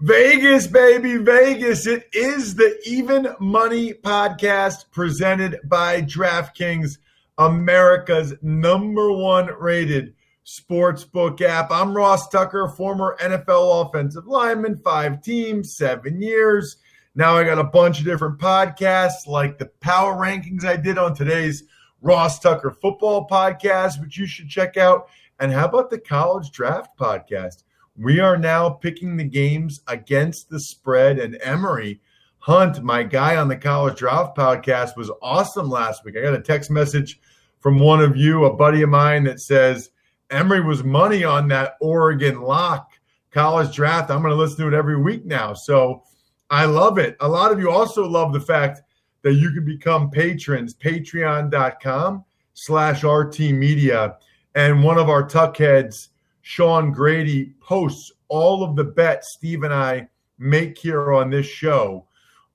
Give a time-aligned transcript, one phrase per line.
[0.00, 1.86] Vegas, baby, Vegas.
[1.86, 6.98] It is the Even Money podcast presented by DraftKings,
[7.38, 11.70] America's number one rated sportsbook app.
[11.70, 16.76] I'm Ross Tucker, former NFL offensive lineman, five teams, seven years.
[17.14, 21.14] Now I got a bunch of different podcasts like the power rankings I did on
[21.14, 21.64] today's
[22.02, 25.08] Ross Tucker football podcast, which you should check out.
[25.40, 27.62] And how about the college draft podcast?
[27.98, 31.18] We are now picking the games against the spread.
[31.18, 32.00] And Emory
[32.38, 36.16] Hunt, my guy on the College Draft podcast, was awesome last week.
[36.16, 37.20] I got a text message
[37.60, 39.90] from one of you, a buddy of mine, that says
[40.30, 42.92] Emory was money on that Oregon lock
[43.30, 44.10] college draft.
[44.10, 45.54] I'm going to listen to it every week now.
[45.54, 46.02] So
[46.50, 47.16] I love it.
[47.20, 48.82] A lot of you also love the fact
[49.22, 52.24] that you can become patrons, patreon.com
[52.54, 54.16] slash RT Media.
[54.54, 56.08] And one of our tuckheads,
[56.48, 60.08] Sean Grady posts all of the bets Steve and I
[60.38, 62.06] make here on this show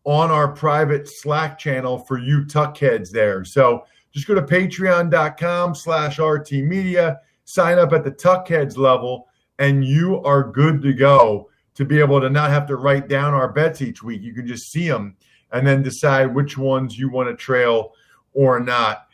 [0.06, 3.44] on our private Slack channel for you tuckheads there.
[3.44, 9.28] So just go to patreon.com slash RT Media, sign up at the tuckheads level,
[9.60, 13.34] and you are good to go to be able to not have to write down
[13.34, 14.22] our bets each week.
[14.22, 15.18] You can just see them
[15.52, 17.92] and then decide which ones you want to trail
[18.32, 19.06] or not.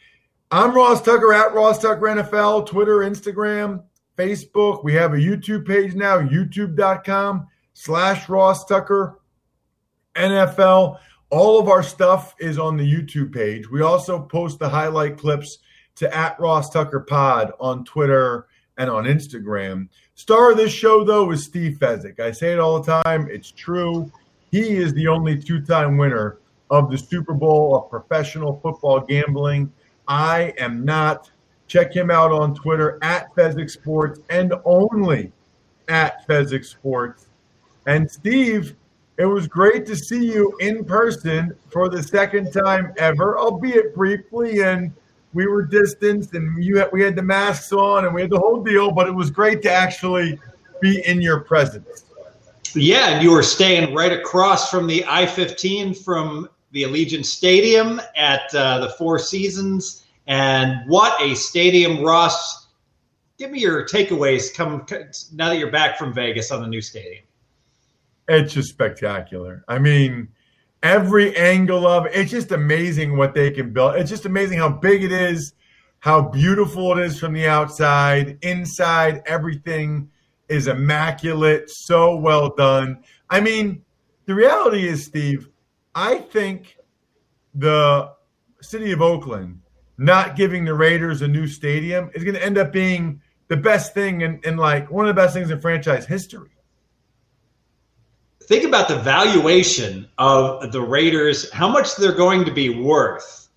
[0.51, 3.81] I'm Ross Tucker at Ross Tucker NFL, Twitter, Instagram.
[4.17, 4.83] Facebook.
[4.83, 9.19] We have a YouTube page now, youtube.com slash Ross Tucker
[10.15, 10.97] NFL.
[11.29, 13.69] All of our stuff is on the YouTube page.
[13.69, 15.59] We also post the highlight clips
[15.95, 19.89] to at Ross Tucker Pod on Twitter and on Instagram.
[20.15, 22.19] Star of this show, though, is Steve Fezzik.
[22.19, 23.27] I say it all the time.
[23.29, 24.11] It's true.
[24.51, 26.37] He is the only two time winner
[26.69, 29.71] of the Super Bowl of professional football gambling.
[30.07, 31.29] I am not.
[31.67, 35.31] Check him out on Twitter at Fezzik Sports and only
[35.87, 37.27] at Fezzik Sports.
[37.85, 38.75] And Steve,
[39.17, 44.61] it was great to see you in person for the second time ever, albeit briefly.
[44.61, 44.93] And
[45.33, 48.39] we were distanced, and you had, we had the masks on, and we had the
[48.39, 48.91] whole deal.
[48.91, 50.39] But it was great to actually
[50.81, 52.05] be in your presence.
[52.73, 58.53] Yeah, and you were staying right across from the I-15 from the Allegiant Stadium at
[58.53, 62.67] uh, the Four Seasons and what a stadium, Ross.
[63.37, 64.85] Give me your takeaways come
[65.33, 67.23] now that you're back from Vegas on the new stadium.
[68.27, 69.63] It's just spectacular.
[69.67, 70.29] I mean,
[70.83, 73.95] every angle of it, it's just amazing what they can build.
[73.95, 75.53] It's just amazing how big it is,
[75.99, 78.37] how beautiful it is from the outside.
[78.41, 80.09] Inside, everything
[80.49, 83.03] is immaculate, so well done.
[83.29, 83.83] I mean,
[84.25, 85.49] the reality is, Steve,
[85.95, 86.77] I think
[87.53, 88.11] the
[88.61, 89.61] city of Oakland
[89.97, 93.93] not giving the Raiders a new stadium is going to end up being the best
[93.93, 96.49] thing in, in like one of the best things in franchise history.
[98.43, 103.49] Think about the valuation of the Raiders, how much they're going to be worth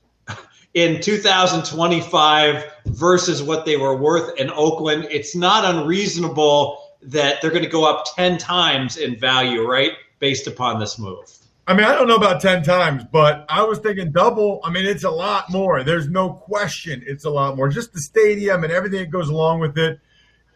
[0.74, 5.06] in 2025 versus what they were worth in Oakland.
[5.10, 9.92] It's not unreasonable that they're going to go up 10 times in value, right?
[10.18, 11.39] Based upon this move.
[11.66, 14.60] I mean, I don't know about 10 times, but I was thinking double.
[14.64, 15.84] I mean, it's a lot more.
[15.84, 17.68] There's no question it's a lot more.
[17.68, 20.00] Just the stadium and everything that goes along with it.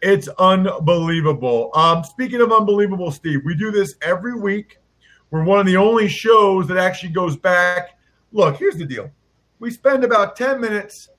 [0.01, 1.71] It's unbelievable.
[1.73, 4.79] Um, speaking of unbelievable, Steve, we do this every week.
[5.31, 7.97] We're one of the only shows that actually goes back.
[8.31, 9.09] Look, here's the deal
[9.59, 11.09] we spend about 10 minutes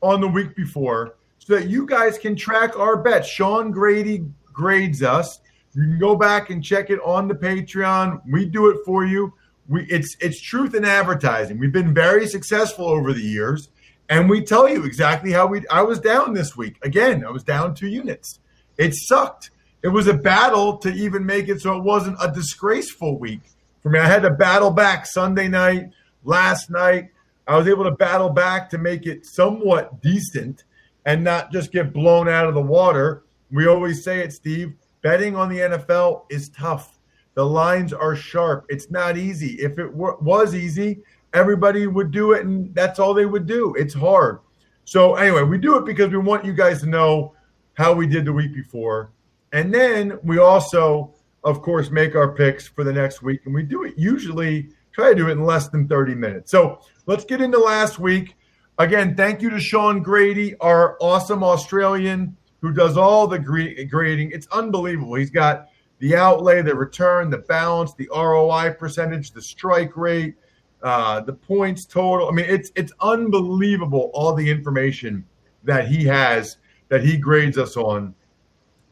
[0.00, 3.28] on the week before so that you guys can track our bets.
[3.28, 5.40] Sean Grady grades us.
[5.74, 8.20] You can go back and check it on the Patreon.
[8.30, 9.32] We do it for you.
[9.68, 11.58] We it's it's truth in advertising.
[11.58, 13.68] We've been very successful over the years,
[14.08, 15.66] and we tell you exactly how we.
[15.68, 17.24] I was down this week again.
[17.24, 18.38] I was down two units.
[18.76, 19.50] It sucked.
[19.82, 23.40] It was a battle to even make it so it wasn't a disgraceful week
[23.82, 23.98] for me.
[23.98, 25.90] I had to battle back Sunday night,
[26.24, 27.10] last night.
[27.48, 30.64] I was able to battle back to make it somewhat decent
[31.04, 33.24] and not just get blown out of the water.
[33.50, 34.74] We always say it, Steve.
[35.02, 36.98] Betting on the NFL is tough.
[37.34, 38.66] The lines are sharp.
[38.68, 39.54] It's not easy.
[39.54, 41.02] If it w- was easy,
[41.34, 43.74] everybody would do it, and that's all they would do.
[43.74, 44.40] It's hard.
[44.84, 47.34] So, anyway, we do it because we want you guys to know
[47.74, 49.12] how we did the week before.
[49.52, 51.14] And then we also,
[51.44, 53.40] of course, make our picks for the next week.
[53.44, 56.50] And we do it usually, try to do it in less than 30 minutes.
[56.50, 58.36] So, let's get into last week.
[58.78, 64.30] Again, thank you to Sean Grady, our awesome Australian who does all the grading.
[64.30, 65.16] It's unbelievable.
[65.16, 65.68] He's got
[65.98, 70.36] the outlay, the return, the balance, the ROI percentage, the strike rate,
[70.82, 72.28] uh, the points total.
[72.28, 75.26] I mean, it's it's unbelievable all the information
[75.64, 78.14] that he has that he grades us on.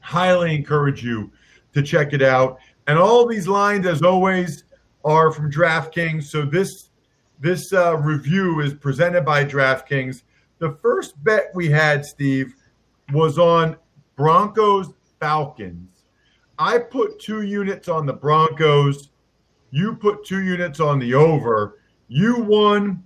[0.01, 1.31] Highly encourage you
[1.73, 2.59] to check it out.
[2.89, 4.65] And all these lines, as always,
[5.05, 6.25] are from DraftKings.
[6.25, 6.91] So this
[7.39, 10.23] this uh, review is presented by DraftKings.
[10.59, 12.55] The first bet we had, Steve,
[13.13, 13.77] was on
[14.17, 16.05] Broncos Falcons.
[16.59, 19.11] I put two units on the Broncos.
[19.71, 21.79] You put two units on the over.
[22.09, 23.05] You won.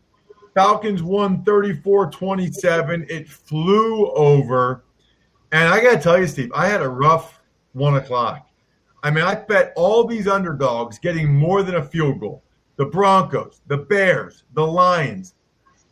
[0.55, 3.07] Falcons won 34 27.
[3.09, 4.85] It flew over.
[5.53, 7.41] And I got to tell you, Steve, I had a rough
[7.75, 8.49] one o'clock.
[9.05, 12.43] I mean, I bet all these underdogs getting more than a field goal.
[12.77, 15.35] The Broncos, the Bears, the Lions.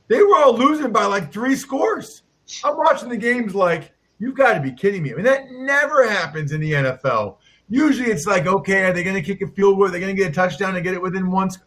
[0.08, 2.22] They were all losing by like three scores.
[2.64, 3.92] I'm watching the games like,
[4.22, 5.10] You've got to be kidding me.
[5.10, 7.38] I mean, that never happens in the NFL.
[7.68, 9.86] Usually it's like, okay, are they going to kick a field goal?
[9.86, 11.58] Are they going to get a touchdown and get it within once?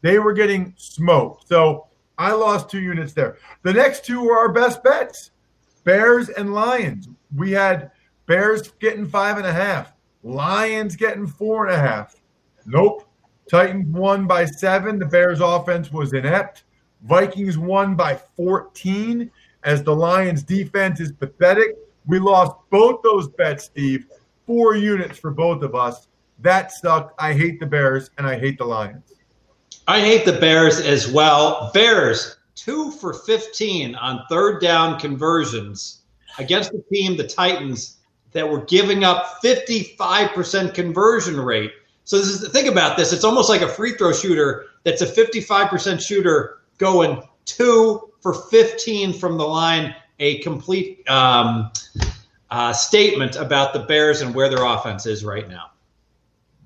[0.00, 1.48] They were getting smoked.
[1.48, 3.38] So I lost two units there.
[3.64, 5.32] The next two were our best bets
[5.82, 7.08] Bears and Lions.
[7.34, 7.90] We had
[8.26, 9.92] Bears getting five and a half,
[10.22, 12.14] Lions getting four and a half.
[12.66, 13.04] Nope.
[13.50, 15.00] Titans won by seven.
[15.00, 16.62] The Bears offense was inept.
[17.02, 19.28] Vikings won by 14
[19.64, 21.76] as the Lions defense is pathetic.
[22.06, 24.06] We lost both those bets, Steve.
[24.46, 26.08] Four units for both of us.
[26.40, 27.14] That sucked.
[27.20, 29.14] I hate the Bears and I hate the Lions.
[29.86, 31.70] I hate the Bears as well.
[31.74, 36.02] Bears, two for 15 on third down conversions
[36.38, 37.98] against the team, the Titans,
[38.32, 41.72] that were giving up 55% conversion rate.
[42.04, 43.12] So this is think about this.
[43.12, 49.12] It's almost like a free throw shooter that's a 55% shooter going two for 15
[49.12, 51.72] from the line, a complete um,
[52.50, 55.70] uh, statement about the Bears and where their offense is right now.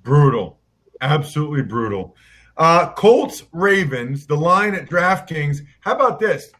[0.02, 0.58] Brutal.
[1.00, 2.14] Absolutely brutal.
[2.56, 5.60] Uh, Colts Ravens, the line at DraftKings.
[5.80, 6.50] How about this?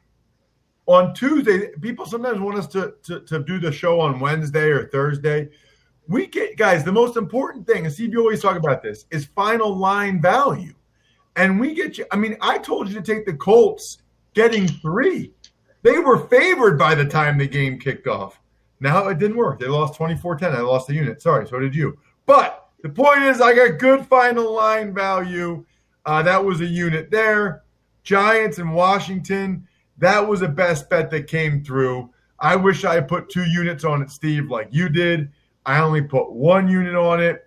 [0.87, 4.89] On Tuesday, people sometimes want us to, to, to do the show on Wednesday or
[4.89, 5.49] Thursday.
[6.09, 9.75] We get, guys, the most important thing, and you always talk about this, is final
[9.75, 10.75] line value.
[11.37, 13.99] And we get you, I mean, I told you to take the Colts
[14.35, 15.34] getting three.
[15.85, 18.41] They were favored by the time the game kicked off.
[18.81, 19.61] Now it didn't work.
[19.61, 20.53] They lost 24 10.
[20.55, 21.21] I lost the unit.
[21.21, 21.99] Sorry, so did you.
[22.25, 25.65] But the point is, I got good final line value.
[26.07, 27.65] Uh, that was a unit there.
[28.03, 29.69] Giants and Washington,
[29.99, 32.11] that was a best bet that came through.
[32.39, 35.31] I wish I put two units on it, Steve, like you did.
[35.67, 37.47] I only put one unit on it.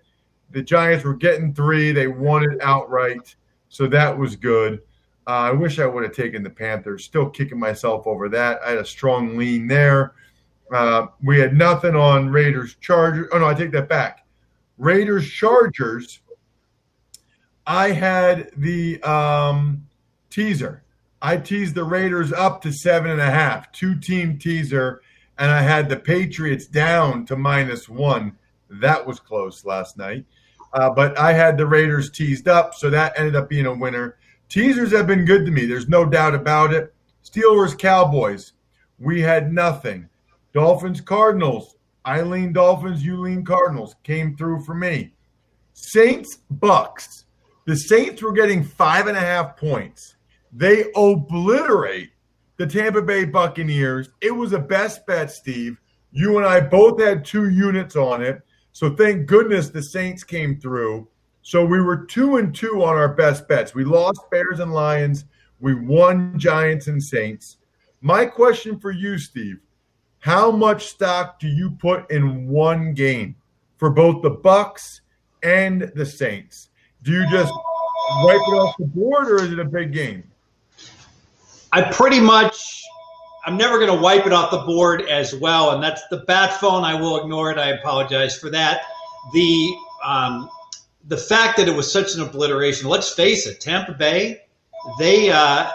[0.50, 1.90] The Giants were getting three.
[1.90, 3.34] They won it outright.
[3.68, 4.80] So that was good.
[5.28, 7.04] Uh, I wish I would have taken the Panthers.
[7.04, 8.60] Still kicking myself over that.
[8.64, 10.14] I had a strong lean there.
[10.72, 13.28] Uh, we had nothing on Raiders Chargers.
[13.30, 14.24] Oh no, I take that back.
[14.78, 16.20] Raiders Chargers.
[17.66, 19.86] I had the um,
[20.30, 20.82] teaser.
[21.20, 25.02] I teased the Raiders up to seven and a half, two team teaser,
[25.36, 28.38] and I had the Patriots down to minus one.
[28.70, 30.24] That was close last night.
[30.72, 34.17] Uh, but I had the Raiders teased up, so that ended up being a winner.
[34.48, 35.66] Teasers have been good to me.
[35.66, 36.94] There's no doubt about it.
[37.24, 38.54] Steelers, Cowboys,
[38.98, 40.08] we had nothing.
[40.54, 45.12] Dolphins, Cardinals, I lean Dolphins, you lean Cardinals, came through for me.
[45.74, 47.26] Saints, Bucks.
[47.66, 50.16] The Saints were getting five and a half points.
[50.52, 52.10] They obliterate
[52.56, 54.08] the Tampa Bay Buccaneers.
[54.22, 55.76] It was a best bet, Steve.
[56.10, 58.40] You and I both had two units on it.
[58.72, 61.06] So thank goodness the Saints came through.
[61.48, 63.74] So we were two and two on our best bets.
[63.74, 65.24] We lost Bears and Lions.
[65.60, 67.56] We won Giants and Saints.
[68.02, 69.58] My question for you, Steve
[70.18, 73.34] how much stock do you put in one game
[73.78, 75.00] for both the Bucks
[75.42, 76.68] and the Saints?
[77.02, 77.54] Do you just
[78.24, 80.24] wipe it off the board, or is it a big game?
[81.72, 82.84] I pretty much.
[83.46, 86.60] I'm never going to wipe it off the board as well, and that's the bat
[86.60, 86.84] phone.
[86.84, 87.56] I will ignore it.
[87.56, 88.82] I apologize for that.
[89.32, 89.74] The
[90.04, 90.50] um,
[91.08, 92.88] the fact that it was such an obliteration.
[92.88, 94.42] Let's face it, Tampa Bay,
[94.98, 95.68] they uh,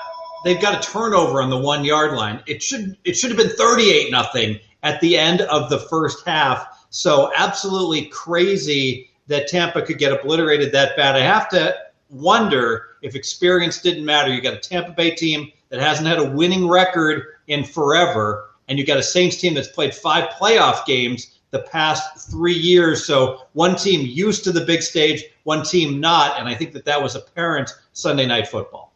[0.45, 2.41] they've got a turnover on the one yard line.
[2.45, 6.85] It should it should have been 38 nothing at the end of the first half.
[6.89, 11.15] So absolutely crazy that Tampa could get obliterated that bad.
[11.15, 11.75] I have to
[12.09, 14.31] wonder if experience didn't matter.
[14.31, 18.77] You got a Tampa Bay team that hasn't had a winning record in forever, and
[18.77, 23.05] you got a Saints team that's played five playoff games the past three years.
[23.05, 26.83] So one team used to the big stage, one team not, and I think that
[26.85, 28.91] that was apparent Sunday night football.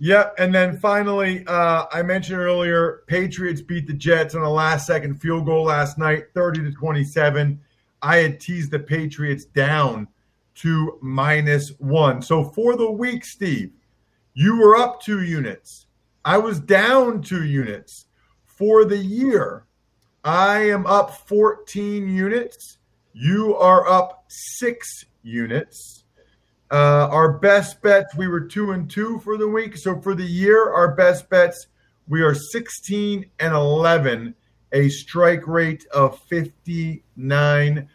[0.00, 0.34] Yep.
[0.38, 5.20] And then finally, uh, I mentioned earlier, Patriots beat the Jets on a last second
[5.20, 7.60] field goal last night, 30 to 27.
[8.02, 10.08] I had teased the Patriots down
[10.56, 12.20] to minus one.
[12.22, 13.72] So for the week, Steve,
[14.34, 15.86] you were up two units.
[16.24, 18.06] I was down two units.
[18.44, 19.67] For the year,
[20.28, 22.76] I am up 14 units.
[23.14, 26.04] You are up six units.
[26.70, 29.78] Uh, our best bets, we were two and two for the week.
[29.78, 31.68] So for the year, our best bets,
[32.08, 34.34] we are 16 and 11,
[34.72, 37.88] a strike rate of 59%.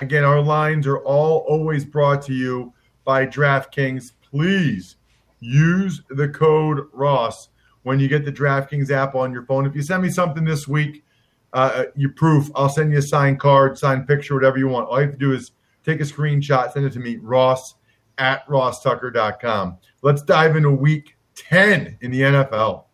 [0.00, 2.72] Again, our lines are all always brought to you
[3.02, 4.12] by DraftKings.
[4.30, 4.94] Please
[5.40, 7.48] use the code Ross
[7.82, 9.66] when you get the DraftKings app on your phone.
[9.66, 11.02] If you send me something this week,
[11.52, 14.88] uh, you proof, I'll send you a signed card, signed picture, whatever you want.
[14.88, 15.52] All you have to do is
[15.84, 17.74] take a screenshot, send it to me, ross
[18.18, 19.78] at rosstucker.com.
[20.02, 22.84] Let's dive into week 10 in the NFL.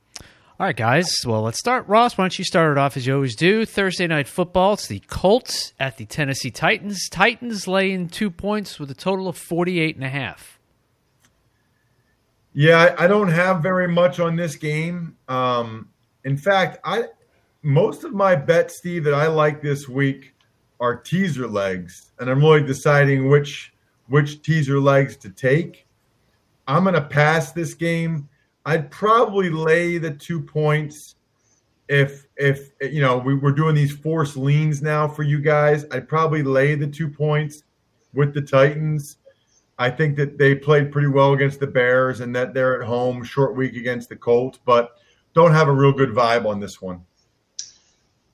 [0.60, 1.14] All right, guys.
[1.24, 1.86] Well, let's start.
[1.86, 3.64] Ross, why don't you start it off as you always do?
[3.64, 4.72] Thursday night football.
[4.72, 7.08] It's the Colts at the Tennessee Titans.
[7.08, 10.58] Titans laying two points with a total of 48 and a half.
[12.52, 15.16] Yeah, I don't have very much on this game.
[15.28, 15.90] Um,
[16.24, 17.04] in fact, I
[17.68, 20.34] most of my bets, Steve, that I like this week
[20.80, 23.74] are teaser legs, and I'm really deciding which
[24.06, 25.86] which teaser legs to take.
[26.66, 28.26] I'm going to pass this game.
[28.64, 31.16] I'd probably lay the two points
[31.88, 35.84] if if you know we, we're doing these force leans now for you guys.
[35.90, 37.64] I'd probably lay the two points
[38.14, 39.18] with the Titans.
[39.78, 43.22] I think that they played pretty well against the Bears and that they're at home,
[43.22, 44.92] short week against the Colts, but
[45.34, 47.04] don't have a real good vibe on this one.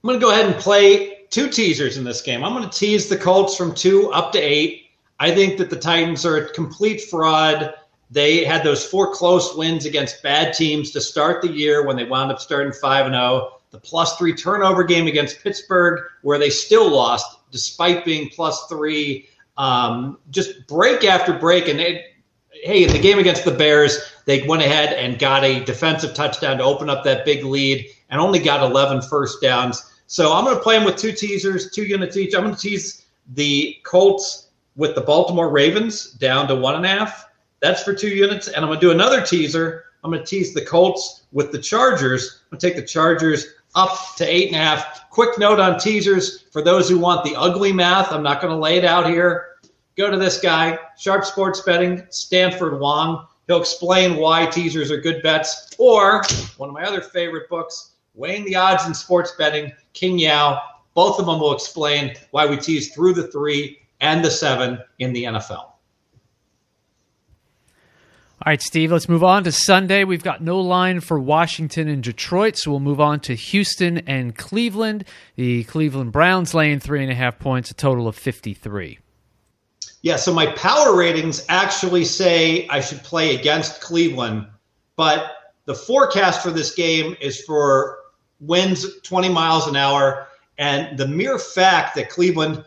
[0.04, 2.44] I'm going to go ahead and play two teasers in this game.
[2.44, 4.90] I'm going to tease the Colts from two up to eight.
[5.18, 7.72] I think that the Titans are a complete fraud.
[8.10, 12.04] They had those four close wins against bad teams to start the year when they
[12.04, 13.52] wound up starting 5 and 0.
[13.70, 19.26] The plus three turnover game against Pittsburgh, where they still lost despite being plus three.
[19.56, 21.66] Um, just break after break.
[21.66, 22.04] And they,
[22.50, 26.58] hey, in the game against the Bears, they went ahead and got a defensive touchdown
[26.58, 29.92] to open up that big lead and only got 11 first downs.
[30.14, 32.36] So I'm going to play them with two teasers, two units each.
[32.36, 36.88] I'm going to tease the Colts with the Baltimore Ravens down to one and a
[36.88, 37.30] half.
[37.58, 38.46] That's for two units.
[38.46, 39.86] And I'm going to do another teaser.
[40.04, 42.42] I'm going to tease the Colts with the Chargers.
[42.44, 45.10] I'm going to take the Chargers up to eight and a half.
[45.10, 48.12] Quick note on teasers for those who want the ugly math.
[48.12, 49.56] I'm not going to lay it out here.
[49.96, 53.26] Go to this guy, Sharp Sports Betting, Stanford Wong.
[53.48, 55.74] He'll explain why teasers are good bets.
[55.76, 56.22] Or
[56.56, 60.60] one of my other favorite books, Weighing the Odds in Sports Betting, King Yao.
[60.94, 65.12] Both of them will explain why we tease through the three and the seven in
[65.12, 65.74] the NFL.
[68.46, 70.04] All right, Steve, let's move on to Sunday.
[70.04, 74.36] We've got no line for Washington and Detroit, so we'll move on to Houston and
[74.36, 75.06] Cleveland.
[75.36, 78.98] The Cleveland Browns laying three and a half points, a total of 53.
[80.02, 84.46] Yeah, so my power ratings actually say I should play against Cleveland,
[84.96, 85.32] but
[85.64, 88.00] the forecast for this game is for
[88.46, 90.28] winds 20 miles an hour.
[90.58, 92.64] And the mere fact that Cleveland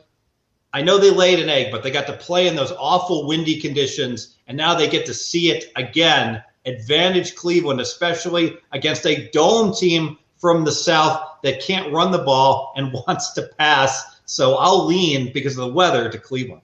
[0.74, 3.60] I know they laid an egg, but they got to play in those awful windy
[3.60, 6.44] conditions, and now they get to see it again.
[6.66, 12.74] Advantage Cleveland, especially against a dome team from the South that can't run the ball
[12.76, 14.20] and wants to pass.
[14.26, 16.62] So I'll lean because of the weather to Cleveland.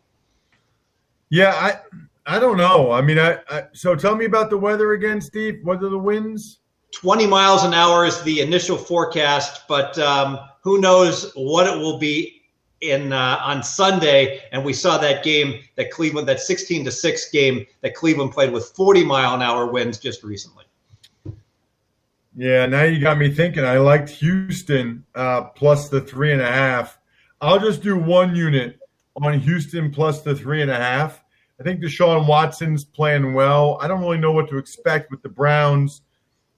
[1.29, 1.79] Yeah, I
[2.25, 2.91] I don't know.
[2.91, 5.61] I mean, I, I so tell me about the weather again, Steve.
[5.63, 6.59] What are the winds?
[6.93, 11.97] 20 miles an hour is the initial forecast, but um, who knows what it will
[11.97, 12.43] be
[12.81, 17.29] in uh, on Sunday, and we saw that game that Cleveland, that 16 to six
[17.29, 20.65] game that Cleveland played with 40 mile an hour winds just recently.
[22.35, 23.63] Yeah, now you got me thinking.
[23.63, 26.99] I liked Houston uh, plus the three and a half.
[27.41, 28.79] I'll just do one unit
[29.21, 31.23] on Houston plus the three and a half.
[31.59, 33.77] I think Deshaun Watson's playing well.
[33.81, 36.01] I don't really know what to expect with the Browns,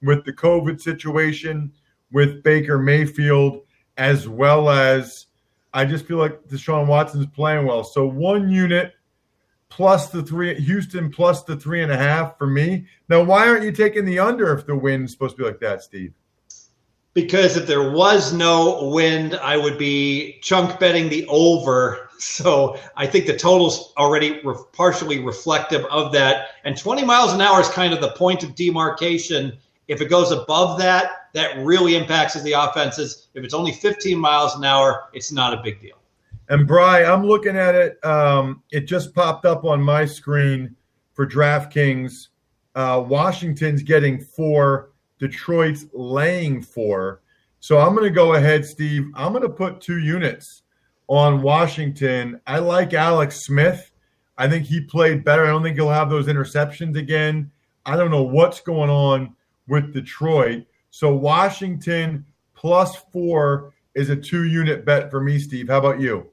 [0.06, 1.72] with the COVID situation,
[2.12, 3.62] with Baker Mayfield,
[3.98, 5.28] as well as
[5.74, 7.84] I just feel like Deshaun Watson's playing well.
[7.84, 8.94] So one unit
[9.70, 12.86] plus the three, Houston plus the three and a half for me.
[13.10, 15.84] Now, why aren't you taking the under if the wind's supposed to be like that,
[15.84, 16.14] Steve?
[17.14, 22.02] Because if there was no wind, I would be chunk betting the over.
[22.18, 26.48] So I think the total's already re- partially reflective of that.
[26.64, 29.58] And 20 miles an hour is kind of the point of demarcation.
[29.88, 33.28] If it goes above that, that really impacts the offenses.
[33.34, 35.98] If it's only 15 miles an hour, it's not a big deal.
[36.50, 38.04] And Bry, I'm looking at it.
[38.06, 40.76] Um, it just popped up on my screen
[41.14, 42.28] for DraftKings.
[42.76, 44.92] Uh, Washington's getting four.
[45.20, 47.22] Detroit's laying four.
[47.60, 49.12] So I'm going to go ahead, Steve.
[49.16, 50.64] I'm going to put two units
[51.08, 52.40] on Washington.
[52.46, 53.92] I like Alex Smith.
[54.38, 55.46] I think he played better.
[55.46, 57.50] I don't think he'll have those interceptions again.
[57.86, 59.36] I don't know what's going on
[59.68, 60.66] with Detroit.
[60.92, 65.70] So Washington plus four is a two unit bet for me, Steve.
[65.70, 66.30] How about you?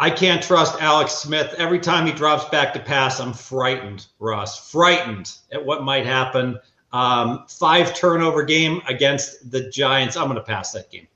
[0.00, 1.54] I can't trust Alex Smith.
[1.58, 4.70] Every time he drops back to pass, I'm frightened, Russ.
[4.70, 6.58] Frightened at what might happen.
[6.92, 10.16] Um, five turnover game against the Giants.
[10.16, 11.08] I'm going to pass that game.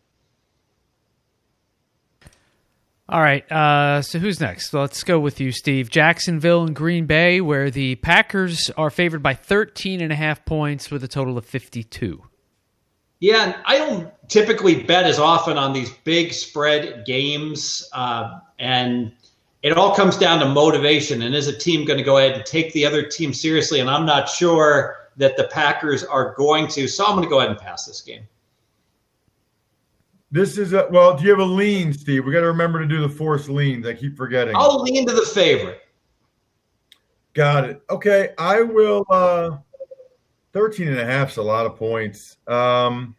[3.09, 3.50] All right.
[3.50, 4.73] Uh, so who's next?
[4.73, 5.90] Let's go with you, Steve.
[5.90, 10.90] Jacksonville and Green Bay, where the Packers are favored by 13 and a half points
[10.90, 12.23] with a total of 52.
[13.18, 19.12] Yeah, I don't typically bet as often on these big spread games, uh, and
[19.62, 21.23] it all comes down to motivation.
[21.23, 23.78] And is a team going to go ahead and take the other team seriously?
[23.78, 27.38] And I'm not sure that the Packers are going to, so I'm going to go
[27.38, 28.26] ahead and pass this game.
[30.32, 31.16] This is a well.
[31.16, 32.24] Do you have a lean, Steve?
[32.24, 33.87] We got to remember to do the forced leans.
[33.87, 34.57] I keep forgetting.
[34.57, 35.80] I'll lean to the favorite.
[37.35, 37.83] Got it.
[37.90, 39.04] Okay, I will.
[39.11, 39.59] uh
[40.52, 42.37] 13 and a half is a lot of points.
[42.46, 43.16] Um,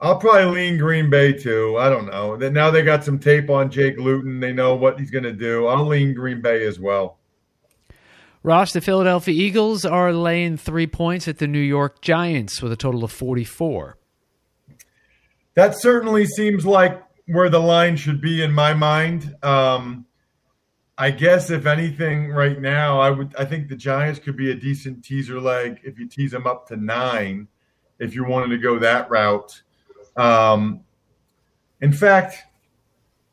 [0.00, 1.76] I'll probably lean Green Bay too.
[1.78, 2.36] I don't know.
[2.36, 4.40] Now they got some tape on Jake Luton.
[4.40, 5.66] They know what he's going to do.
[5.66, 7.18] I'll lean Green Bay as well.
[8.42, 12.76] Ross, the Philadelphia Eagles are laying three points at the New York Giants with a
[12.76, 13.96] total of 44.
[15.54, 19.36] That certainly seems like where the line should be in my mind.
[19.42, 20.06] Um,
[20.96, 24.54] I guess if anything, right now, I would I think the Giants could be a
[24.54, 27.48] decent teaser leg if you tease them up to nine,
[27.98, 29.62] if you wanted to go that route.
[30.16, 30.80] Um,
[31.80, 32.44] in fact,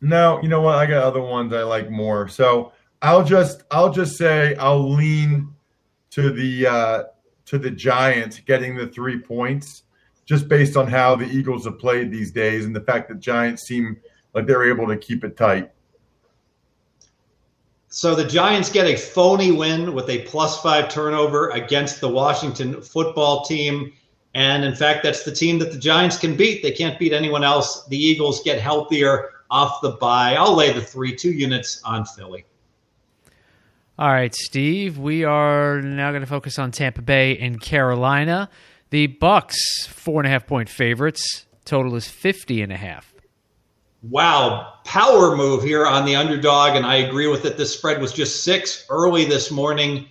[0.01, 0.75] no, you know what?
[0.75, 2.27] I got other ones I like more.
[2.27, 5.53] So I'll just I'll just say I'll lean
[6.11, 7.03] to the uh,
[7.45, 9.83] to the Giants getting the three points,
[10.31, 13.63] just based on how the Eagles have played these days and the fact that Giants
[13.63, 13.97] seem
[14.33, 15.69] like they're able to keep it tight.
[17.89, 22.81] So the Giants get a phony win with a plus five turnover against the Washington
[22.81, 23.91] football team.
[24.33, 26.63] And in fact, that's the team that the Giants can beat.
[26.63, 27.85] They can't beat anyone else.
[27.87, 30.35] The Eagles get healthier off the bye.
[30.35, 32.45] I'll lay the three, two units on Philly.
[33.99, 34.97] All right, Steve.
[34.97, 38.49] We are now going to focus on Tampa Bay and Carolina.
[38.91, 41.45] The Bucks, four and a half point favorites.
[41.65, 43.11] Total is 50 and a half
[44.03, 47.57] wow, power move here on the underdog, and I agree with it.
[47.57, 50.07] This spread was just six early this morning,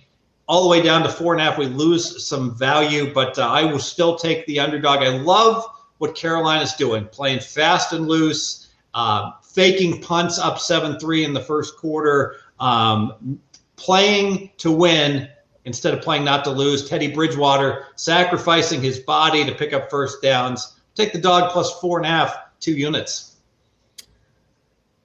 [0.47, 1.57] all the way down to four and a half.
[1.57, 4.99] We lose some value, but uh, I will still take the underdog.
[4.99, 5.65] I love
[5.97, 11.41] what Carolina's doing, playing fast and loose, uh, faking punts up 7 3 in the
[11.41, 13.39] first quarter, um,
[13.75, 15.29] playing to win
[15.65, 16.87] instead of playing not to lose.
[16.87, 20.79] Teddy Bridgewater sacrificing his body to pick up first downs.
[20.95, 23.37] Take the dog plus four and a half, two units.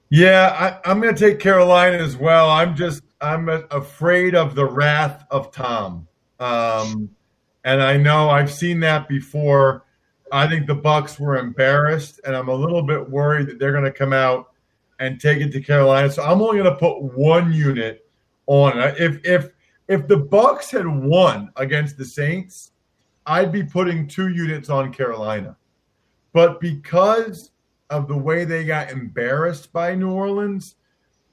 [0.09, 2.49] Yeah, I, am going to take Carolina as well.
[2.49, 6.07] I'm just I'm afraid of the wrath of Tom,
[6.39, 7.11] um,
[7.65, 9.85] and I know I've seen that before.
[10.31, 13.85] I think the Bucks were embarrassed, and I'm a little bit worried that they're going
[13.85, 14.53] to come out
[15.01, 16.11] and take it to Carolina.
[16.11, 18.09] So I'm only going to put one unit
[18.47, 18.97] on it.
[18.99, 19.51] If if
[19.89, 22.73] if the Bucks had won against the Saints,
[23.27, 25.57] I'd be putting two units on Carolina.
[26.33, 27.51] But because
[27.91, 30.77] of the way they got embarrassed by New Orleans,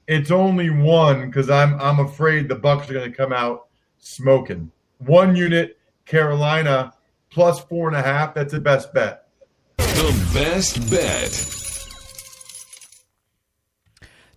[0.06, 4.70] it's only one because I'm I'm afraid the Bucks are going to come out smoking.
[4.98, 6.92] One unit, Carolina
[7.30, 8.34] plus four and a half.
[8.34, 9.28] That's the best bet.
[9.76, 11.63] The best bet.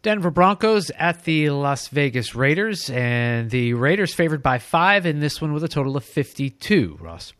[0.07, 5.41] Denver Broncos at the Las Vegas Raiders, and the Raiders favored by five in this
[5.41, 6.97] one with a total of 52.
[7.01, 7.33] Ross.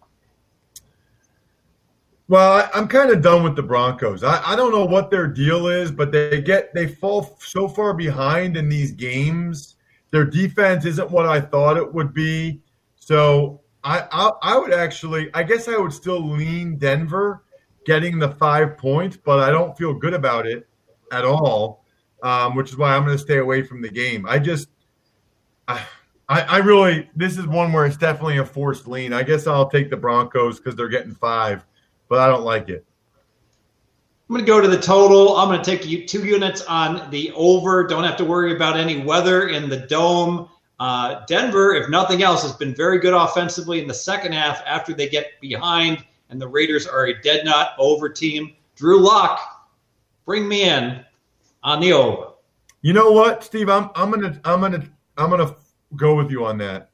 [2.27, 4.21] Well, I'm kind of done with the Broncos.
[4.21, 7.93] I, I don't know what their deal is, but they get they fall so far
[7.93, 9.77] behind in these games.
[10.12, 12.60] Their defense isn't what I thought it would be.
[12.97, 17.45] So I, I I would actually I guess I would still lean Denver
[17.86, 20.67] getting the five points, but I don't feel good about it
[21.13, 21.86] at all.
[22.23, 24.25] Um, which is why I'm going to stay away from the game.
[24.27, 24.69] I just
[25.67, 25.82] I,
[26.30, 29.13] I really this is one where it's definitely a forced lean.
[29.13, 31.63] I guess I'll take the Broncos because they're getting five
[32.10, 32.86] but I don't like it.
[34.30, 35.38] I'm going to go to the total.
[35.38, 37.88] I'm going to take you two units on the over.
[37.88, 40.49] Don't have to worry about any weather in the dome.
[40.80, 44.93] Uh, Denver, if nothing else, has been very good offensively in the second half after
[44.93, 48.53] they get behind, and the Raiders are a dead nut over team.
[48.75, 49.39] Drew Lock,
[50.25, 51.03] bring me in
[51.67, 52.30] on the over.
[52.82, 53.69] You know what, Steve?
[53.69, 55.53] I'm I'm gonna I'm gonna I'm gonna
[55.95, 56.91] go with you on that.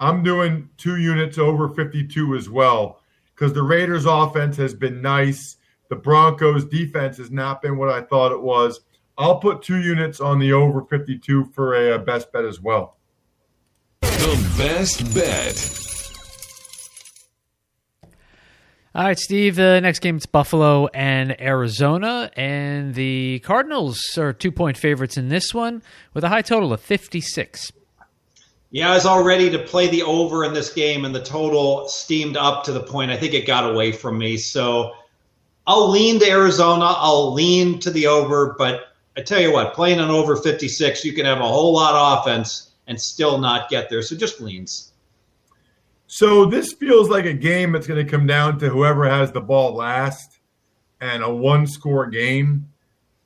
[0.00, 3.02] I'm doing two units over 52 as well
[3.34, 5.58] because the Raiders' offense has been nice.
[5.90, 8.80] The Broncos' defense has not been what I thought it was.
[9.18, 12.96] I'll put two units on the over 52 for a, a best bet as well.
[14.00, 15.83] The best bet.
[18.96, 19.56] All right, Steve.
[19.56, 25.28] The next game it's Buffalo and Arizona, and the Cardinals are two point favorites in
[25.30, 27.72] this one with a high total of 56.
[28.70, 31.88] Yeah, I was all ready to play the over in this game, and the total
[31.88, 34.36] steamed up to the point I think it got away from me.
[34.36, 34.92] So
[35.66, 36.84] I'll lean to Arizona.
[36.84, 41.14] I'll lean to the over, but I tell you what, playing an over 56, you
[41.14, 44.02] can have a whole lot of offense and still not get there.
[44.02, 44.92] So just leans.
[46.06, 49.40] So this feels like a game that's going to come down to whoever has the
[49.40, 50.40] ball last
[51.00, 52.68] and a one score game,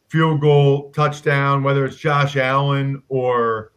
[0.09, 3.73] field goal, touchdown, whether it's Josh Allen or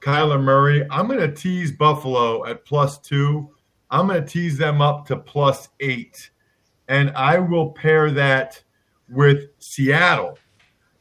[0.00, 0.86] Kyler Murray.
[0.90, 3.50] I'm going to tease Buffalo at plus two.
[3.90, 6.30] I'm going to tease them up to plus eight.
[6.88, 8.62] And I will pair that
[9.08, 10.38] with Seattle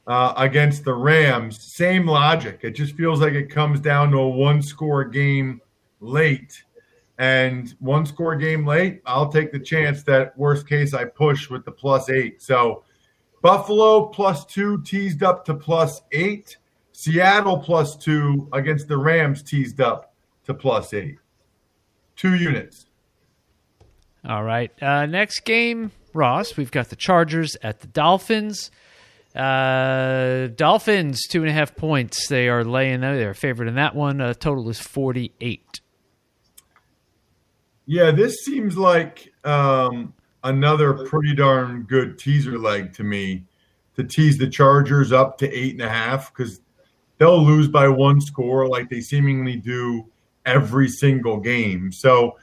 [0.08, 1.62] uh, against the Rams.
[1.62, 2.60] Same logic.
[2.64, 5.62] It just feels like it comes down to a one score game
[6.00, 6.64] late.
[7.20, 11.64] And one score game late, I'll take the chance that worst case I push with
[11.64, 12.42] the plus eight.
[12.42, 12.84] So
[13.42, 16.58] Buffalo plus two teased up to plus eight.
[16.92, 20.14] Seattle plus two against the Rams teased up
[20.46, 21.18] to plus eight.
[22.16, 22.88] Two units.
[24.26, 24.72] All right.
[24.82, 28.72] Uh, next game, Ross, we've got the Chargers at the Dolphins.
[29.36, 32.28] Uh, Dolphins, two and a half points.
[32.28, 34.22] They are laying, they're favored in that one.
[34.22, 35.82] Uh, total is 48.
[37.86, 43.44] Yeah, this seems like um, another pretty darn good teaser leg to me
[43.96, 46.62] to tease the Chargers up to eight and a half because
[47.18, 50.06] they'll lose by one score like they seemingly do
[50.46, 51.92] every single game.
[51.92, 52.38] So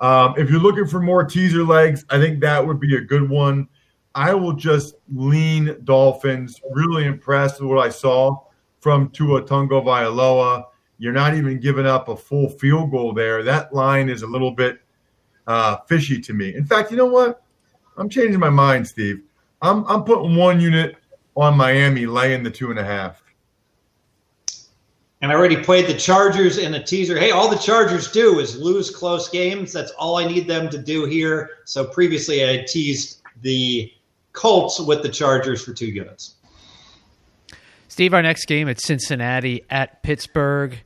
[0.00, 3.28] um, if you're looking for more teaser legs, I think that would be a good
[3.28, 3.68] one.
[4.14, 6.60] I will just lean Dolphins.
[6.70, 8.44] Really impressed with what I saw
[8.80, 10.64] from Tua Tungo Tagovailoa.
[10.98, 13.42] You're not even giving up a full field goal there.
[13.42, 14.78] That line is a little bit
[15.46, 16.54] uh, fishy to me.
[16.54, 17.42] In fact, you know what?
[17.96, 19.22] I'm changing my mind, Steve.
[19.62, 20.96] I'm I'm putting one unit
[21.36, 23.24] on Miami, laying the two and a half
[25.24, 27.18] and I already played the Chargers in a teaser.
[27.18, 29.72] Hey, all the Chargers do is lose close games.
[29.72, 31.48] That's all I need them to do here.
[31.64, 33.90] So previously, I teased the
[34.34, 36.34] Colts with the Chargers for two units.
[37.88, 40.78] Steve, our next game at Cincinnati at Pittsburgh.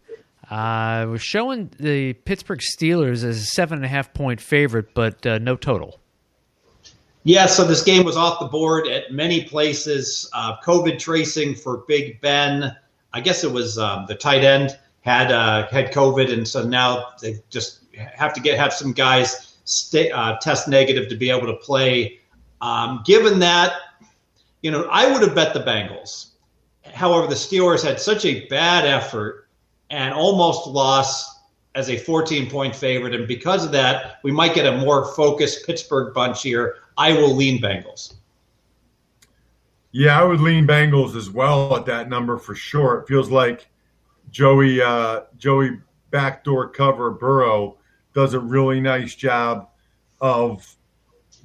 [0.51, 5.25] Uh, we're showing the Pittsburgh Steelers as a seven and a half point favorite, but
[5.27, 6.01] uh, no total.
[7.25, 10.31] Yeah, so this game was off the board at many places.
[10.33, 12.75] Uh, COVID tracing for Big Ben.
[13.13, 17.09] I guess it was um, the tight end had uh, had COVID, and so now
[17.21, 21.47] they just have to get have some guys stay, uh, test negative to be able
[21.47, 22.21] to play.
[22.61, 23.73] Um, given that,
[24.63, 26.31] you know, I would have bet the Bengals.
[26.95, 29.48] However, the Steelers had such a bad effort
[29.91, 31.41] and almost lost
[31.75, 35.67] as a 14 point favorite, and because of that, we might get a more focused
[35.67, 36.77] Pittsburgh bunch here.
[36.97, 38.15] I will lean Bengals.
[39.93, 43.01] Yeah, I would lean Bengals as well at that number for sure.
[43.01, 43.69] It feels like
[44.31, 45.79] Joey uh, Joey
[46.11, 47.79] backdoor cover Burrow
[48.15, 49.69] does a really nice job
[50.21, 50.77] of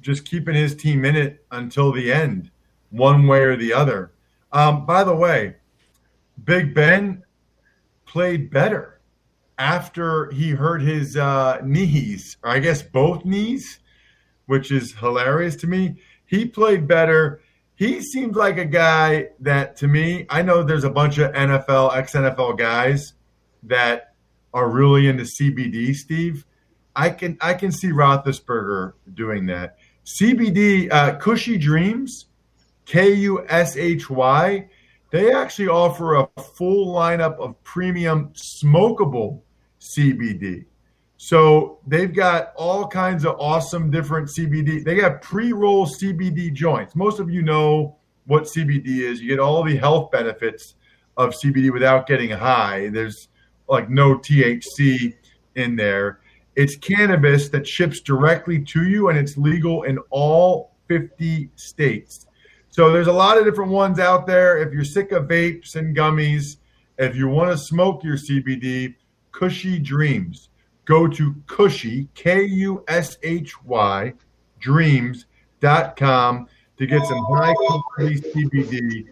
[0.00, 2.50] just keeping his team in it until the end,
[2.90, 4.12] one way or the other.
[4.52, 5.56] Um, by the way,
[6.44, 7.23] Big Ben
[8.14, 9.00] played better
[9.58, 13.80] after he hurt his uh, knees, or I guess both knees,
[14.46, 15.96] which is hilarious to me.
[16.24, 17.42] He played better
[17.76, 21.96] he seems like a guy that to me, I know there's a bunch of NFL,
[21.96, 23.14] ex NFL guys
[23.64, 24.14] that
[24.52, 26.46] are really into CBD, Steve.
[26.94, 29.78] I can I can see Roethlisberger doing that.
[30.04, 32.26] CBD, uh, Kushy Dreams,
[32.86, 34.68] K U S H Y.
[35.14, 39.42] They actually offer a full lineup of premium smokable
[39.80, 40.64] CBD.
[41.18, 44.84] So they've got all kinds of awesome different CBD.
[44.84, 46.96] They got pre-roll CBD joints.
[46.96, 47.96] Most of you know
[48.26, 49.20] what CBD is.
[49.20, 50.74] You get all the health benefits
[51.16, 52.88] of CBD without getting high.
[52.88, 53.28] There's
[53.68, 55.14] like no THC
[55.54, 56.18] in there.
[56.56, 62.26] It's cannabis that ships directly to you and it's legal in all 50 states.
[62.74, 64.58] So there's a lot of different ones out there.
[64.58, 66.56] If you're sick of vapes and gummies,
[66.98, 68.96] if you want to smoke your CBD,
[69.30, 70.48] Kushy Dreams
[70.84, 74.12] go to Kushy, K U S H Y,
[74.58, 79.06] dreams.com to get some high quality CBD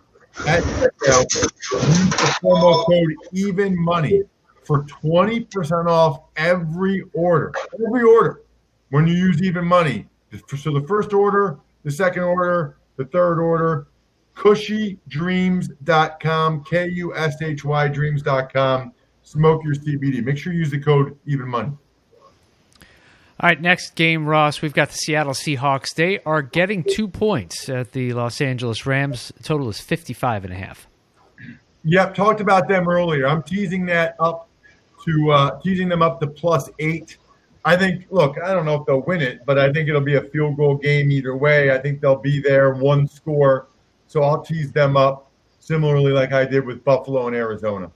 [0.49, 1.33] at checkout.
[1.33, 4.25] Use the promo code even money
[4.65, 7.53] for 20% off every order.
[7.87, 8.43] Every order
[8.91, 10.09] when you use even money.
[10.49, 13.87] So the first order, the second order, the third order,
[14.37, 20.25] kushydreams.com, K U S H Y dreams.com smoke your CBD.
[20.25, 21.73] Make sure you use the code even money.
[23.41, 24.63] All right, next game, Ross.
[24.63, 25.95] We've got the Seattle Seahawks.
[25.97, 29.33] They are getting two points at the Los Angeles Rams.
[29.37, 30.87] The total is 55 and a half.
[31.85, 33.27] Yep, talked about them earlier.
[33.27, 34.49] I'm teasing that up
[35.05, 37.17] to uh, teasing them up to plus eight.
[37.65, 38.07] I think.
[38.11, 40.57] Look, I don't know if they'll win it, but I think it'll be a field
[40.57, 41.71] goal game either way.
[41.71, 43.69] I think they'll be there, one score.
[44.07, 47.91] So I'll tease them up similarly like I did with Buffalo and Arizona.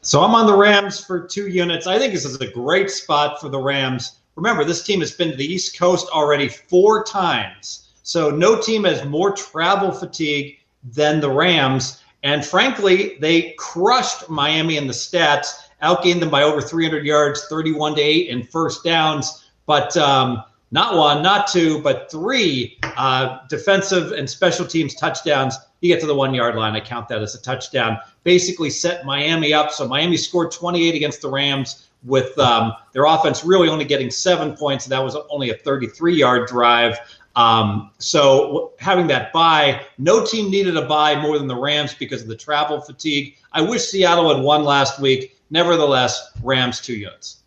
[0.00, 1.86] So I'm on the Rams for two units.
[1.86, 4.20] I think this is a great spot for the Rams.
[4.36, 7.88] Remember, this team has been to the East Coast already four times.
[8.02, 10.58] So no team has more travel fatigue
[10.92, 12.02] than the Rams.
[12.22, 17.96] And frankly, they crushed Miami in the stats, outgained them by over 300 yards, 31
[17.96, 19.44] to 8 in first downs.
[19.66, 25.92] But um, not one, not two, but three uh, defensive and special teams touchdowns you
[25.92, 26.74] get to the one yard line.
[26.74, 27.98] I count that as a touchdown.
[28.24, 29.70] Basically, set Miami up.
[29.70, 34.56] So Miami scored 28 against the Rams with um, their offense really only getting seven
[34.56, 34.86] points.
[34.86, 36.98] That was only a 33 yard drive.
[37.36, 42.22] Um, so having that bye, no team needed a bye more than the Rams because
[42.22, 43.36] of the travel fatigue.
[43.52, 45.35] I wish Seattle had won last week.
[45.50, 47.42] Nevertheless, Rams two units.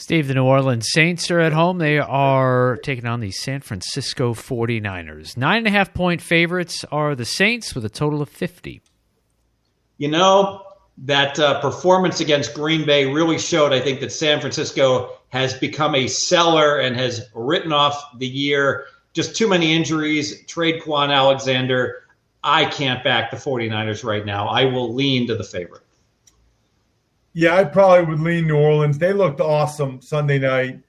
[0.00, 1.78] Steve, the New Orleans Saints are at home.
[1.78, 5.36] They are taking on the San Francisco 49ers.
[5.36, 8.80] Nine and a half point favorites are the Saints with a total of 50.
[9.96, 10.62] You know,
[10.98, 15.96] that uh, performance against Green Bay really showed, I think, that San Francisco has become
[15.96, 18.84] a seller and has written off the year.
[19.14, 20.44] Just too many injuries.
[20.46, 22.04] Trade Kwon Alexander.
[22.44, 24.46] I can't back the 49ers right now.
[24.46, 25.82] I will lean to the favorite.
[27.32, 28.98] Yeah, I probably would lean New Orleans.
[28.98, 30.80] They looked awesome Sunday night.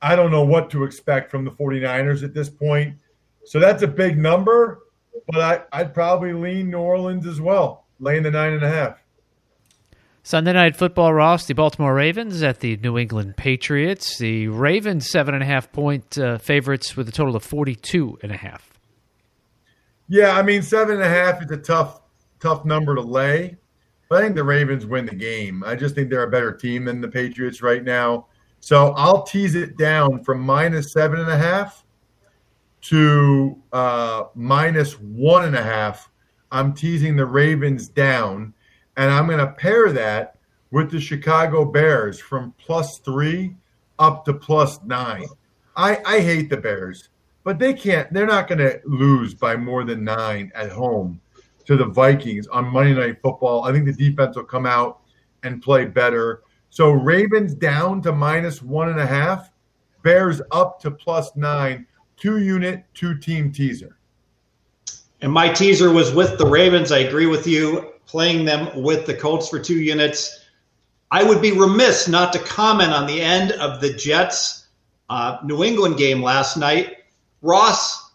[0.00, 2.96] I don't know what to expect from the 49ers at this point.
[3.44, 4.80] So that's a big number,
[5.28, 9.02] but I, would probably lean New Orleans as well, laying the nine and a half.
[10.24, 14.18] Sunday night football, Ross, the Baltimore Ravens at the New England Patriots.
[14.18, 18.30] The Ravens seven and a half point uh, favorites with a total of 42 and
[18.30, 18.72] a half.
[20.08, 22.00] Yeah, I mean, seven and a half is a tough,
[22.38, 23.56] tough number to lay.
[24.12, 25.64] But I think the Ravens win the game.
[25.64, 28.26] I just think they're a better team than the Patriots right now.
[28.60, 31.86] So I'll tease it down from minus seven and a half
[32.82, 36.10] to uh, minus one and a half.
[36.50, 38.52] I'm teasing the Ravens down,
[38.98, 40.36] and I'm going to pair that
[40.72, 43.56] with the Chicago Bears from plus three
[43.98, 45.24] up to plus nine.
[45.74, 47.08] I, I hate the Bears,
[47.44, 48.12] but they can't.
[48.12, 51.18] They're not going to lose by more than nine at home
[51.66, 53.64] to the Vikings on Monday Night Football.
[53.64, 55.00] I think the defense will come out
[55.42, 56.42] and play better.
[56.70, 59.50] So Ravens down to minus one and a half,
[60.02, 63.98] Bears up to plus nine, two unit, two team teaser.
[65.20, 66.90] And my teaser was with the Ravens.
[66.90, 70.46] I agree with you, playing them with the Colts for two units.
[71.12, 74.66] I would be remiss not to comment on the end of the Jets
[75.08, 76.96] uh, New England game last night.
[77.42, 78.12] Ross,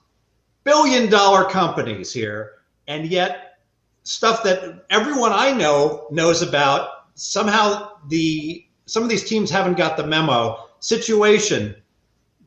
[0.64, 2.57] billion dollar companies here
[2.88, 3.60] and yet
[4.04, 6.89] stuff that everyone I know knows about.
[7.15, 10.63] Somehow the some of these teams haven't got the memo.
[10.80, 11.76] Situation,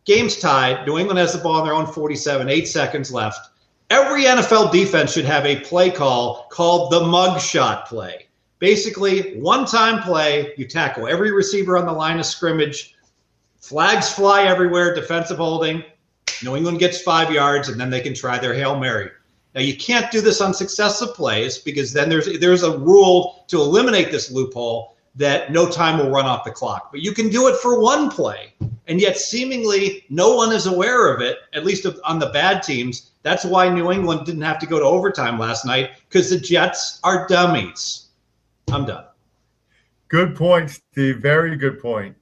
[0.05, 0.87] game's tied.
[0.87, 3.50] New England has the ball in their own 47, eight seconds left.
[3.90, 8.26] Every NFL defense should have a play call called the mugshot play.
[8.61, 12.94] Basically, one time play, you tackle every receiver on the line of scrimmage,
[13.59, 15.83] flags fly everywhere, defensive holding,
[16.42, 19.11] New England gets five yards, and then they can try their Hail Mary.
[19.55, 23.61] Now you can't do this on successive plays because then there's there's a rule to
[23.61, 26.91] eliminate this loophole that no time will run off the clock.
[26.93, 28.53] But you can do it for one play,
[28.87, 33.11] and yet seemingly no one is aware of it, at least on the bad teams.
[33.23, 37.01] That's why New England didn't have to go to overtime last night because the Jets
[37.03, 38.09] are dummies.
[38.71, 39.05] I'm done.
[40.09, 41.19] Good point, Steve.
[41.19, 42.17] Very good point.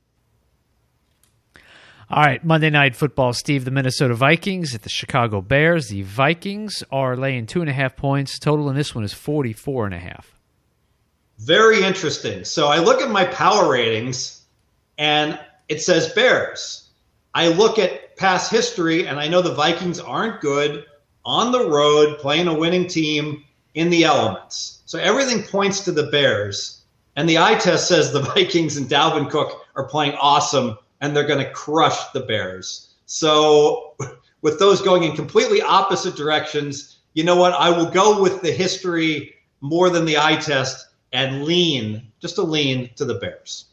[2.11, 3.67] All right, Monday Night Football, Steve.
[3.67, 5.89] The Minnesota Vikings at the Chicago Bears.
[5.89, 8.39] The Vikings are laying two and a half points.
[8.39, 10.35] Total in this one is 44 and a half.
[11.39, 12.45] Very interesting.
[12.45, 14.41] So I look at my power ratings
[14.97, 16.89] and it says Bears.
[17.35, 20.87] I look at past history and I know the Vikings aren't good
[21.27, 23.45] on the road playing a winning team
[23.75, 24.81] in the elements.
[24.87, 26.81] So everything points to the Bears.
[27.17, 31.27] And the eye test says the Vikings and Dalvin Cook are playing awesome and they're
[31.27, 32.95] going to crush the Bears.
[33.07, 33.95] So,
[34.43, 37.53] with those going in completely opposite directions, you know what?
[37.55, 42.43] I will go with the history more than the eye test and lean, just a
[42.43, 43.67] lean to the Bears.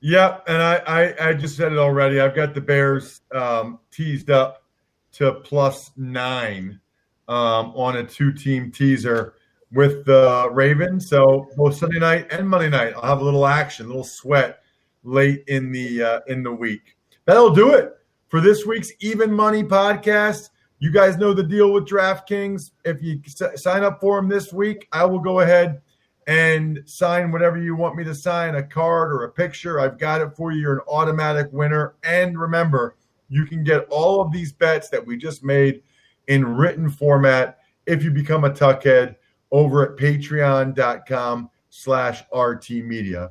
[0.00, 2.20] Yeah, and I, I, I just said it already.
[2.20, 4.64] I've got the Bears um, teased up
[5.12, 6.80] to plus nine
[7.28, 9.34] um, on a two team teaser
[9.72, 11.08] with the Ravens.
[11.08, 14.60] So both Sunday night and Monday night, I'll have a little action, a little sweat
[15.04, 16.96] late in the uh, in the week.
[17.26, 17.92] That'll do it
[18.28, 20.50] for this week's Even Money podcast.
[20.80, 22.72] You guys know the deal with DraftKings.
[22.84, 25.80] If you s- sign up for them this week, I will go ahead
[26.26, 29.78] and sign whatever you want me to sign a card or a picture.
[29.80, 30.60] I've got it for you.
[30.60, 31.94] You're an automatic winner.
[32.02, 32.96] And remember,
[33.28, 35.82] you can get all of these bets that we just made
[36.28, 39.16] in written format if you become a tuckhead
[39.52, 43.30] over at patreon.com slash RT Media.